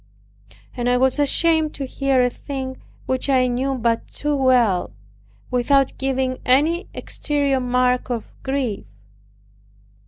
And 0.75 0.89
I 0.89 0.97
was 0.97 1.19
ashamed 1.19 1.75
to 1.75 1.85
hear 1.85 2.23
a 2.23 2.29
thing 2.31 2.81
which 3.05 3.29
I 3.29 3.45
knew 3.45 3.75
but 3.75 4.07
too 4.07 4.35
well, 4.35 4.89
without 5.51 5.95
giving 5.99 6.39
any 6.43 6.89
exterior 6.95 7.59
mark 7.59 8.09
of 8.09 8.25
grief. 8.41 8.87